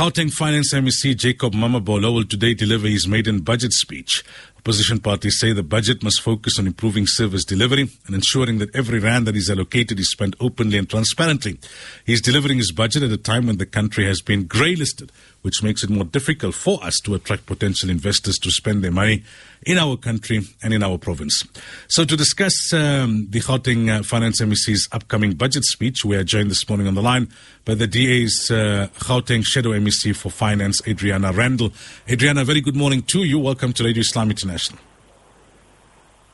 [0.00, 4.24] Gauteng Finance MEC Jacob Mamabolo will today deliver his maiden budget speech.
[4.60, 8.98] Opposition parties say the budget must focus on improving service delivery and ensuring that every
[8.98, 11.58] rand that is allocated is spent openly and transparently.
[12.04, 15.12] He is delivering his budget at a time when the country has been grey listed,
[15.40, 19.24] which makes it more difficult for us to attract potential investors to spend their money
[19.64, 21.42] in our country and in our province.
[21.88, 26.50] So to discuss um, the Gauteng uh, Finance MEC's upcoming budget speech, we are joined
[26.50, 27.28] this morning on the line
[27.64, 31.72] by the DA's uh, Gauteng Shadow MEC for Finance, Adriana Randall.
[32.08, 33.38] Adriana, very good morning to you.
[33.38, 34.80] Welcome to Radio Islam International.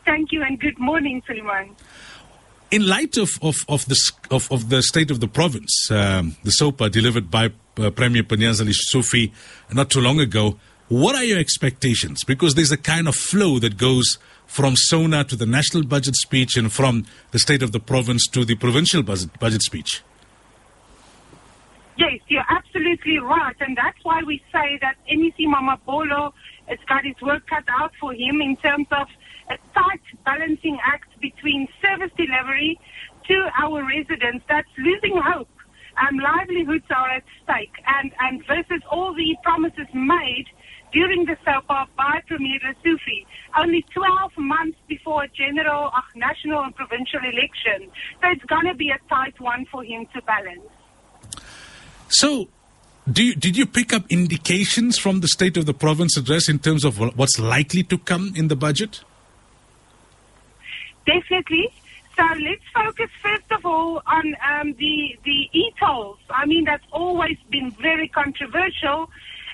[0.04, 1.76] Thank you and good morning, Suleiman.
[2.70, 3.96] In light of, of, of, the,
[4.30, 8.66] of, of the state of the province, um, the SOPA delivered by uh, Premier Panyaza
[8.66, 9.32] Lesufi
[9.72, 10.58] not too long ago,
[10.88, 12.24] what are your expectations?
[12.24, 16.56] Because there's a kind of flow that goes from SONA to the national budget speech
[16.56, 20.02] and from the state of the province to the provincial budget, budget speech.
[21.98, 23.56] Yes, you're absolutely right.
[23.60, 26.32] And that's why we say that MEC Mamabolo
[26.66, 29.06] has got his work cut out for him in terms of
[29.50, 32.78] a tight balancing act between service delivery
[33.28, 35.48] to our residents that's losing hope.
[35.96, 40.46] Um, livelihoods are at stake and, and versus all the promises made
[40.92, 43.26] during the SOPA by Premier Lesufi,
[43.58, 47.90] only 12 months before a general, uh, national and provincial election.
[48.20, 50.68] So it's going to be a tight one for him to balance.
[52.08, 52.48] So,
[53.10, 56.58] do you, did you pick up indications from the State of the Province address in
[56.58, 59.02] terms of what's likely to come in the budget?
[61.06, 61.72] Definitely.
[62.16, 66.18] So let's focus first of all on um, the the e-tolls.
[66.30, 69.10] I mean, that's always been very controversial,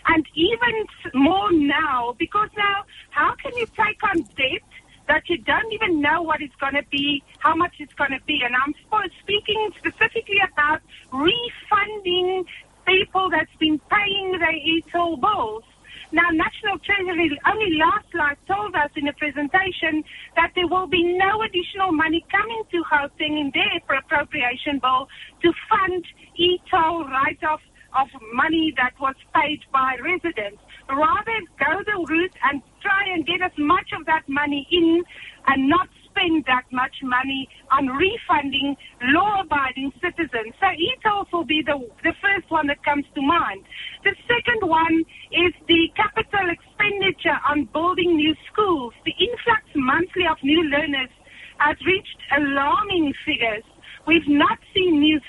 [0.07, 4.63] and even more now because now, how can you take on debt
[5.09, 8.21] that you don't even know what it's going to be, how much it's going to
[8.27, 8.41] be?
[8.45, 8.75] And I'm
[9.21, 10.81] speaking specifically about
[11.13, 12.47] refunding
[12.87, 15.65] people that's been paying their e-toll bills.
[16.13, 20.05] Now, National Treasury only last night told us in a presentation
[20.37, 25.09] that there will be no additional money coming to housing in their appropriation bill
[25.41, 26.05] to fund
[26.37, 27.65] e-toll write-off
[27.97, 30.61] of money that was paid by residents.
[30.89, 35.03] Rather, go the route and try and get as much of that money in
[35.49, 40.55] and not spend that much money on refunding law-abiding citizens.
[40.61, 43.65] So e-tolls will be the, the first one that comes to mind.
[44.05, 48.93] The second one is the capital expenditure on building new schools.
[49.05, 51.11] The influx monthly of new learners
[51.59, 53.65] has reached alarming figures.
[54.07, 55.21] We've not seen new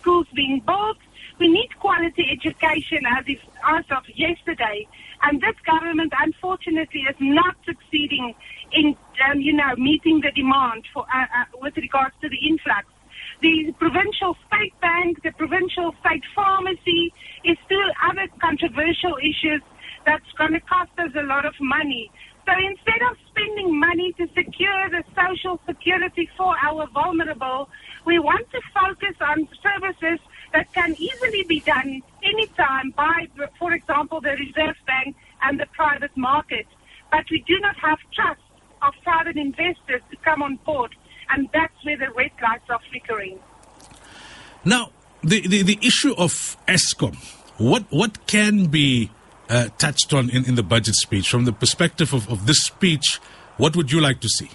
[0.00, 0.98] schools being built.
[1.40, 4.86] We need quality education as, if, as of yesterday.
[5.22, 8.34] And this government, unfortunately, is not succeeding
[8.72, 12.84] in, um, you know, meeting the demand for uh, uh, with regards to the influx.
[13.40, 17.12] The provincial state bank, the provincial state pharmacy,
[17.44, 19.62] is still other controversial issues
[20.04, 22.10] that's going to cost us a lot of money.
[22.44, 27.68] So instead of spending money to secure the social security for our vulnerable,
[28.04, 30.20] we want to focus on services
[30.52, 33.28] that can easily be done anytime by,
[33.58, 36.66] for example, the Reserve Bank and the private market.
[37.10, 38.40] But we do not have trust
[38.82, 40.94] of private investors to come on board,
[41.30, 43.38] and that's where the red lights are flickering.
[44.64, 44.90] Now,
[45.22, 47.16] the, the, the issue of Eskom,
[47.58, 49.10] what, what can be
[49.48, 51.28] uh, touched on in, in the budget speech?
[51.28, 53.20] From the perspective of, of this speech,
[53.56, 54.50] what would you like to see?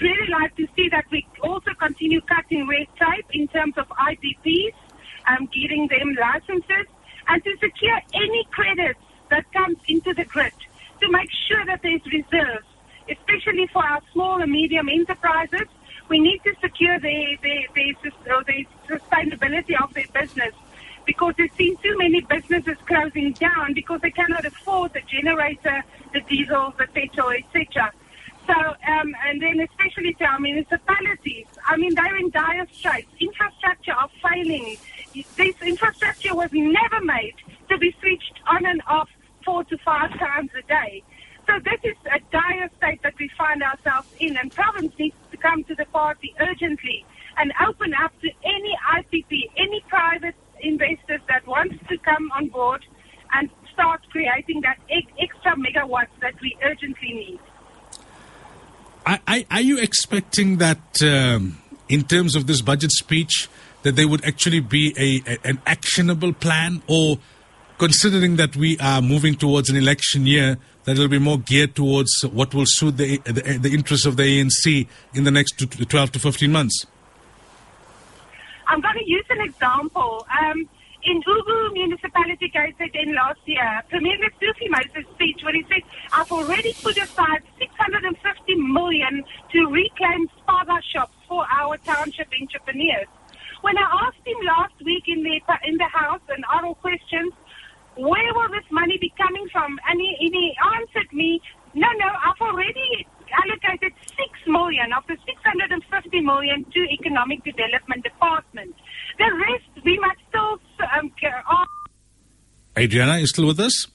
[0.00, 4.74] Really like to see that we also continue cutting red tape in terms of IPPs,
[5.28, 6.86] um, getting them licenses,
[7.28, 10.52] and to secure any credits that comes into the grid
[11.00, 12.66] to make sure that there's reserves,
[13.10, 15.68] especially for our small and medium enterprises.
[16.08, 20.54] We need to secure the, their, their, their sustainability of their business
[21.06, 26.20] because there's been too many businesses closing down because they cannot afford the generator, the
[26.22, 27.92] diesel, the petrol, etc.
[28.50, 33.06] So, um, and then especially to our municipalities, I mean, they're in dire straits.
[33.20, 34.76] Infrastructure are failing.
[35.14, 37.36] This infrastructure was never made
[37.68, 39.08] to be switched on and off
[39.44, 41.04] four to five times a day.
[41.46, 45.36] So this is a dire state that we find ourselves in, and province needs to
[45.36, 47.04] come to the party urgently
[47.38, 52.84] and open up to any IPP, any private investors that wants to come on board
[53.32, 57.40] and start creating that extra megawatts that we urgently need.
[59.10, 61.58] Are, are you expecting that um,
[61.88, 63.48] in terms of this budget speech
[63.82, 67.18] that there would actually be a, a, an actionable plan or
[67.78, 71.74] considering that we are moving towards an election year that it will be more geared
[71.74, 76.12] towards what will suit the, the, the interests of the ANC in the next 12
[76.12, 76.86] to 15 months?
[78.68, 80.24] I'm going to use an example.
[80.40, 80.68] Um,
[81.02, 81.76] in Ubu
[82.30, 85.82] indicated in last year, Premier Lesufi made a speech where he said,
[86.12, 93.08] I've already put aside 650 million to reclaim spaza shops for our township entrepreneurs.
[93.62, 97.32] When I asked him last week in the, in the House and oral questions,
[97.96, 99.78] where will this money be coming from?
[99.88, 101.40] And he, and he answered me,
[101.72, 104.16] no, no, I've already allocated 6
[104.48, 108.74] million of the 650 million to Economic Development Department.
[109.18, 110.60] The rest, we must still
[110.96, 111.12] um,
[112.78, 113.86] Adriana, you still with us?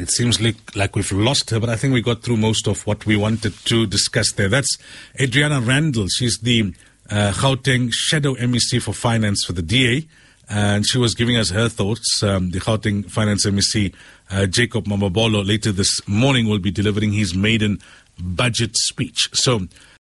[0.00, 2.86] It seems like, like we've lost her, but I think we got through most of
[2.86, 4.48] what we wanted to discuss there.
[4.48, 4.78] That's
[5.20, 6.08] Adriana Randall.
[6.08, 6.72] She's the
[7.10, 10.06] uh, Gauteng Shadow MEC for Finance for the DA.
[10.48, 12.22] And she was giving us her thoughts.
[12.22, 13.94] Um, the Gauteng Finance MEC,
[14.30, 17.78] uh, Jacob Mamabolo, later this morning will be delivering his maiden
[18.18, 19.28] budget speech.
[19.32, 19.68] So